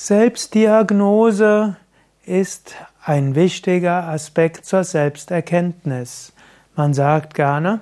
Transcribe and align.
Selbstdiagnose 0.00 1.76
ist 2.24 2.76
ein 3.04 3.34
wichtiger 3.34 4.04
Aspekt 4.04 4.64
zur 4.64 4.84
Selbsterkenntnis. 4.84 6.32
Man 6.76 6.94
sagt 6.94 7.34
gerne, 7.34 7.80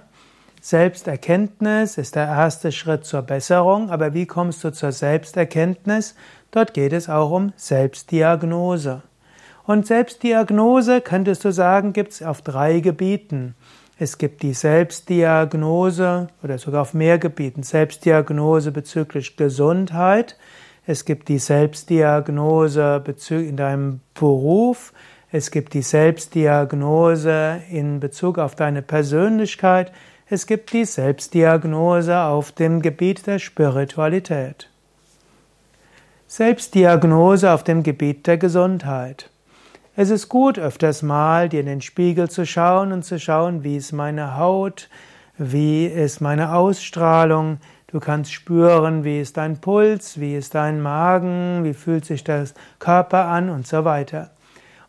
Selbsterkenntnis 0.63 1.99
ist 1.99 2.17
der 2.17 2.27
erste 2.27 2.73
Schritt 2.73 3.05
zur 3.05 3.21
Besserung, 3.21 3.91
aber 3.91 4.15
wie 4.15 4.25
kommst 4.25 4.65
du 4.65 4.73
zur 4.73 4.93
Selbsterkenntnis? 4.93 6.17
Dort 6.53 6.73
geht 6.73 6.95
es 6.95 7.11
auch 7.11 7.31
um 7.31 7.53
Selbstdiagnose. 7.57 9.03
Und 9.65 9.87
Selbstdiagnose, 9.87 11.03
könntest 11.03 11.45
du 11.45 11.53
sagen, 11.53 11.93
gibt 11.93 12.13
es 12.13 12.23
auf 12.23 12.41
drei 12.41 12.81
Gebieten. 12.81 13.55
Es 13.99 14.17
gibt 14.17 14.43
die 14.43 14.55
Selbstdiagnose 14.55 16.29
oder 16.43 16.57
sogar 16.57 16.81
auf 16.83 16.95
mehr 16.95 17.19
Gebieten. 17.19 17.63
Selbstdiagnose 17.63 18.73
bezüglich 18.73 19.37
Gesundheit. 19.37 20.37
Es 20.87 21.05
gibt 21.05 21.29
die 21.29 21.41
Selbstdiagnose 21.41 23.03
in 23.31 23.57
deinem 23.57 24.01
Beruf. 24.15 24.93
Es 25.33 25.51
gibt 25.51 25.75
die 25.75 25.83
Selbstdiagnose 25.83 27.61
in 27.71 27.99
Bezug 27.99 28.39
auf 28.39 28.55
deine 28.55 28.83
Persönlichkeit. 28.83 29.93
Es 30.31 30.47
gibt 30.47 30.73
die 30.73 30.85
Selbstdiagnose 30.85 32.21
auf 32.21 32.53
dem 32.53 32.83
Gebiet 32.83 33.27
der 33.27 33.41
Spiritualität. 33.41 34.71
Selbstdiagnose 36.29 37.51
auf 37.51 37.65
dem 37.65 37.83
Gebiet 37.83 38.29
der 38.29 38.39
Gesundheit. 38.39 39.31
Es 39.97 40.11
ist 40.11 40.29
gut, 40.29 40.59
öfters 40.59 41.03
mal 41.03 41.49
dir 41.49 41.61
in 41.61 41.67
den 41.67 41.81
Spiegel 41.81 42.31
zu 42.31 42.47
schauen 42.47 42.93
und 42.93 43.05
zu 43.05 43.19
schauen, 43.19 43.65
wie 43.65 43.77
ist 43.77 43.93
meine 43.93 44.37
Haut, 44.37 44.89
wie 45.39 45.87
ist 45.87 46.21
meine 46.21 46.55
Ausstrahlung. 46.55 47.59
Du 47.89 48.01
kannst 48.01 48.33
spüren, 48.33 49.05
wie 49.05 49.21
ist 49.21 49.37
dein 49.37 49.61
Puls, 49.61 50.19
wie 50.19 50.35
ist 50.35 50.57
dein 50.57 50.83
Magen, 50.83 51.63
wie 51.63 51.73
fühlt 51.73 52.05
sich 52.05 52.25
der 52.25 52.45
Körper 52.81 53.27
an 53.27 53.49
und 53.49 53.65
so 53.65 53.85
weiter. 53.85 54.33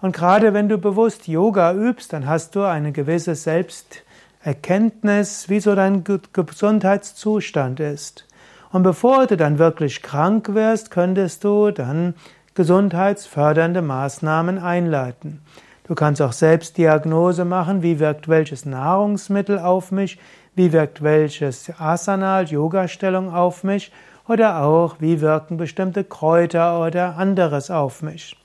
Und 0.01 0.15
gerade 0.15 0.55
wenn 0.55 0.67
du 0.67 0.79
bewusst 0.79 1.27
Yoga 1.27 1.73
übst, 1.73 2.13
dann 2.13 2.27
hast 2.27 2.55
du 2.55 2.63
eine 2.63 2.91
gewisse 2.91 3.35
Selbsterkenntnis, 3.35 5.47
wie 5.47 5.59
so 5.59 5.75
dein 5.75 6.03
Gesundheitszustand 6.33 7.79
ist. 7.79 8.25
Und 8.71 8.81
bevor 8.81 9.27
du 9.27 9.37
dann 9.37 9.59
wirklich 9.59 10.01
krank 10.01 10.55
wirst, 10.55 10.89
könntest 10.89 11.43
du 11.43 11.69
dann 11.69 12.15
gesundheitsfördernde 12.55 13.83
Maßnahmen 13.83 14.57
einleiten. 14.57 15.43
Du 15.87 15.95
kannst 15.95 16.21
auch 16.21 16.33
Selbstdiagnose 16.33 17.45
machen, 17.45 17.81
wie 17.81 17.99
wirkt 17.99 18.27
welches 18.27 18.65
Nahrungsmittel 18.65 19.57
auf 19.57 19.91
mich, 19.91 20.19
wie 20.53 20.73
wirkt 20.73 21.01
welches 21.01 21.71
Asana, 21.79 22.41
Yoga-Stellung 22.41 23.33
auf 23.33 23.63
mich 23.63 23.93
oder 24.27 24.63
auch 24.63 24.97
wie 24.99 25.21
wirken 25.21 25.55
bestimmte 25.55 26.03
Kräuter 26.03 26.81
oder 26.85 27.15
anderes 27.15 27.71
auf 27.71 28.01
mich. 28.01 28.35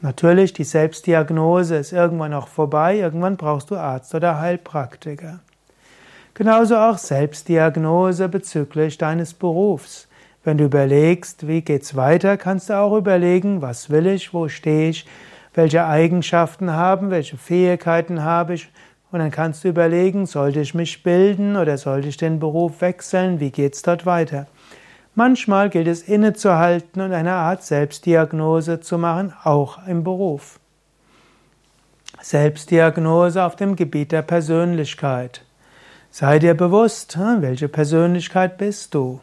Natürlich, 0.00 0.54
die 0.54 0.64
Selbstdiagnose 0.64 1.76
ist 1.76 1.92
irgendwann 1.92 2.32
auch 2.32 2.48
vorbei, 2.48 2.96
irgendwann 2.96 3.36
brauchst 3.36 3.70
du 3.70 3.76
Arzt 3.76 4.14
oder 4.14 4.40
Heilpraktiker. 4.40 5.40
Genauso 6.32 6.76
auch 6.76 6.96
Selbstdiagnose 6.96 8.30
bezüglich 8.30 8.96
deines 8.96 9.34
Berufs. 9.34 10.08
Wenn 10.42 10.56
du 10.56 10.64
überlegst, 10.64 11.46
wie 11.46 11.60
geht's 11.60 11.94
weiter, 11.94 12.38
kannst 12.38 12.70
du 12.70 12.78
auch 12.78 12.96
überlegen, 12.96 13.60
was 13.60 13.90
will 13.90 14.06
ich, 14.06 14.32
wo 14.32 14.48
stehe 14.48 14.88
ich, 14.88 15.06
welche 15.54 15.86
Eigenschaften 15.86 16.72
haben, 16.72 17.10
welche 17.10 17.36
Fähigkeiten 17.36 18.22
habe 18.22 18.54
ich. 18.54 18.70
Und 19.10 19.18
dann 19.18 19.30
kannst 19.30 19.64
du 19.64 19.68
überlegen, 19.68 20.26
sollte 20.26 20.60
ich 20.60 20.74
mich 20.74 21.02
bilden 21.02 21.56
oder 21.56 21.76
sollte 21.76 22.08
ich 22.08 22.16
den 22.16 22.38
Beruf 22.38 22.80
wechseln, 22.80 23.40
wie 23.40 23.50
geht's 23.50 23.82
dort 23.82 24.06
weiter. 24.06 24.46
Manchmal 25.14 25.68
gilt 25.68 25.88
es 25.88 26.02
innezuhalten 26.02 27.02
und 27.02 27.12
eine 27.12 27.32
Art 27.32 27.62
Selbstdiagnose 27.62 28.80
zu 28.80 28.96
machen, 28.96 29.34
auch 29.44 29.86
im 29.86 30.04
Beruf. 30.04 30.58
Selbstdiagnose 32.22 33.44
auf 33.44 33.56
dem 33.56 33.76
Gebiet 33.76 34.12
der 34.12 34.22
Persönlichkeit. 34.22 35.44
Sei 36.10 36.38
dir 36.38 36.54
bewusst, 36.54 37.16
hm, 37.16 37.42
welche 37.42 37.68
Persönlichkeit 37.68 38.56
bist 38.56 38.94
du? 38.94 39.20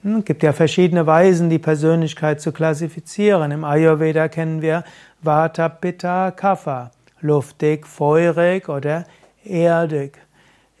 Es 0.00 0.04
hm, 0.04 0.24
gibt 0.24 0.44
ja 0.44 0.52
verschiedene 0.52 1.06
Weisen, 1.06 1.50
die 1.50 1.58
Persönlichkeit 1.58 2.40
zu 2.40 2.52
klassifizieren. 2.52 3.50
Im 3.50 3.64
Ayurveda 3.64 4.28
kennen 4.28 4.62
wir 4.62 4.84
Vata, 5.22 5.68
Pitta, 5.68 6.30
Kapha, 6.30 6.92
luftig, 7.20 7.84
feurig 7.84 8.68
oder 8.68 9.06
erdig. 9.44 10.16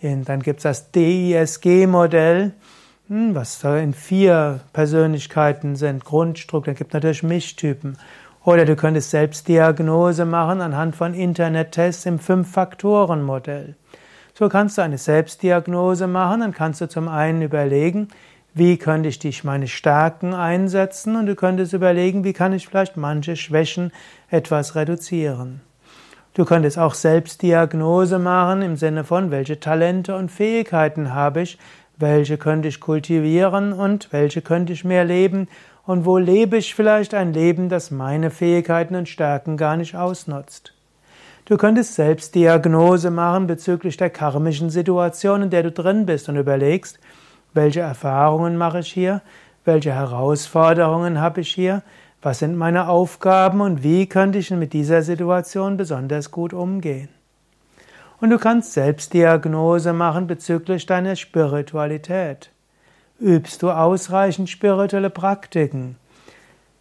Und 0.00 0.28
dann 0.28 0.40
gibt 0.40 0.58
es 0.58 0.62
das 0.62 0.92
DISG-Modell, 0.92 2.52
hm, 3.08 3.34
was 3.34 3.64
in 3.64 3.92
vier 3.92 4.60
Persönlichkeiten 4.72 5.74
sind, 5.74 6.04
Grundstruktur, 6.04 6.72
da 6.72 6.78
gibt 6.78 6.94
natürlich 6.94 7.24
Mischtypen. 7.24 7.98
Oder 8.44 8.64
du 8.64 8.76
könntest 8.76 9.10
Selbstdiagnose 9.10 10.26
machen 10.26 10.60
anhand 10.60 10.94
von 10.94 11.12
Internettests 11.12 12.06
im 12.06 12.20
Fünf-Faktoren-Modell. 12.20 13.74
So 14.34 14.48
kannst 14.48 14.78
du 14.78 14.82
eine 14.82 14.96
Selbstdiagnose 14.96 16.06
machen, 16.06 16.40
dann 16.40 16.52
kannst 16.52 16.80
du 16.80 16.88
zum 16.88 17.08
einen 17.08 17.42
überlegen, 17.42 18.06
wie 18.54 18.76
könnte 18.76 19.08
ich 19.08 19.18
dich 19.18 19.44
meine 19.44 19.68
Stärken 19.68 20.34
einsetzen 20.34 21.16
und 21.16 21.26
du 21.26 21.34
könntest 21.34 21.72
überlegen, 21.72 22.24
wie 22.24 22.32
kann 22.32 22.52
ich 22.52 22.66
vielleicht 22.66 22.96
manche 22.96 23.36
Schwächen 23.36 23.92
etwas 24.30 24.74
reduzieren. 24.74 25.60
Du 26.34 26.44
könntest 26.44 26.78
auch 26.78 26.94
Selbstdiagnose 26.94 28.18
machen 28.18 28.62
im 28.62 28.76
Sinne 28.76 29.04
von, 29.04 29.30
welche 29.30 29.60
Talente 29.60 30.16
und 30.16 30.30
Fähigkeiten 30.30 31.12
habe 31.12 31.42
ich, 31.42 31.58
welche 31.96 32.38
könnte 32.38 32.68
ich 32.68 32.80
kultivieren 32.80 33.72
und 33.72 34.12
welche 34.12 34.40
könnte 34.40 34.72
ich 34.72 34.84
mehr 34.84 35.04
leben 35.04 35.48
und 35.84 36.04
wo 36.04 36.18
lebe 36.18 36.56
ich 36.56 36.74
vielleicht 36.74 37.14
ein 37.14 37.32
Leben, 37.32 37.68
das 37.68 37.90
meine 37.90 38.30
Fähigkeiten 38.30 38.94
und 38.94 39.08
Stärken 39.08 39.56
gar 39.56 39.76
nicht 39.76 39.96
ausnutzt. 39.96 40.74
Du 41.44 41.56
könntest 41.56 41.94
Selbstdiagnose 41.94 43.10
machen 43.10 43.46
bezüglich 43.46 43.96
der 43.96 44.10
karmischen 44.10 44.68
Situation, 44.68 45.42
in 45.42 45.50
der 45.50 45.62
du 45.62 45.72
drin 45.72 46.04
bist 46.04 46.28
und 46.28 46.36
überlegst, 46.36 47.00
welche 47.54 47.80
Erfahrungen 47.80 48.56
mache 48.56 48.80
ich 48.80 48.92
hier? 48.92 49.22
Welche 49.64 49.92
Herausforderungen 49.92 51.20
habe 51.20 51.40
ich 51.40 51.54
hier? 51.54 51.82
Was 52.20 52.40
sind 52.40 52.56
meine 52.56 52.88
Aufgaben 52.88 53.60
und 53.60 53.82
wie 53.82 54.06
könnte 54.06 54.38
ich 54.38 54.50
mit 54.50 54.72
dieser 54.72 55.02
Situation 55.02 55.76
besonders 55.76 56.30
gut 56.30 56.52
umgehen? 56.52 57.08
Und 58.20 58.30
du 58.30 58.38
kannst 58.38 58.72
Selbstdiagnose 58.72 59.92
machen 59.92 60.26
bezüglich 60.26 60.86
deiner 60.86 61.14
Spiritualität. 61.14 62.50
Übst 63.20 63.62
du 63.62 63.70
ausreichend 63.70 64.50
spirituelle 64.50 65.10
Praktiken? 65.10 65.96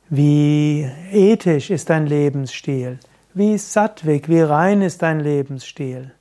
Wie 0.10 0.90
ethisch 1.12 1.70
ist 1.70 1.90
dein 1.90 2.08
Lebensstil? 2.08 3.00
Wie 3.34 3.58
sattwig, 3.58 4.30
wie 4.30 4.42
rein 4.42 4.82
ist 4.82 5.04
dein 5.04 5.20
Lebensstil? 5.20 6.12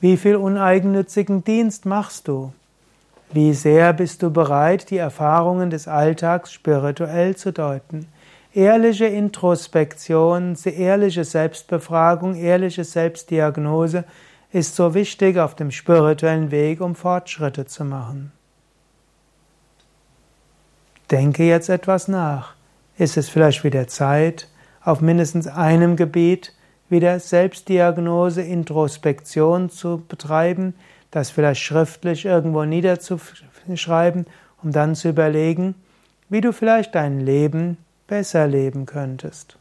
Wie 0.00 0.16
viel 0.16 0.36
uneigennützigen 0.36 1.42
Dienst 1.42 1.86
machst 1.86 2.28
du? 2.28 2.52
Wie 3.32 3.52
sehr 3.54 3.92
bist 3.92 4.22
du 4.22 4.30
bereit, 4.30 4.90
die 4.90 4.98
Erfahrungen 4.98 5.70
des 5.70 5.88
Alltags 5.88 6.52
spirituell 6.52 7.36
zu 7.36 7.52
deuten? 7.52 8.06
Ehrliche 8.54 9.06
Introspektion, 9.06 10.56
ehrliche 10.64 11.24
Selbstbefragung, 11.24 12.36
ehrliche 12.36 12.84
Selbstdiagnose 12.84 14.04
ist 14.52 14.76
so 14.76 14.94
wichtig 14.94 15.38
auf 15.38 15.54
dem 15.54 15.70
spirituellen 15.70 16.50
Weg, 16.50 16.80
um 16.80 16.94
Fortschritte 16.94 17.66
zu 17.66 17.84
machen. 17.84 18.32
Denke 21.10 21.44
jetzt 21.44 21.68
etwas 21.68 22.08
nach. 22.08 22.54
Ist 22.96 23.16
es 23.16 23.28
vielleicht 23.28 23.62
wieder 23.62 23.86
Zeit, 23.88 24.48
auf 24.82 25.00
mindestens 25.00 25.46
einem 25.46 25.96
Gebiet 25.96 26.54
wieder 26.88 27.20
Selbstdiagnose, 27.20 28.40
Introspektion 28.42 29.68
zu 29.68 30.02
betreiben, 30.08 30.74
das 31.16 31.30
vielleicht 31.30 31.62
schriftlich 31.62 32.26
irgendwo 32.26 32.64
niederzuschreiben, 32.64 34.26
um 34.62 34.70
dann 34.70 34.94
zu 34.94 35.08
überlegen, 35.08 35.74
wie 36.28 36.42
du 36.42 36.52
vielleicht 36.52 36.94
dein 36.94 37.20
Leben 37.20 37.78
besser 38.06 38.46
leben 38.46 38.84
könntest. 38.84 39.56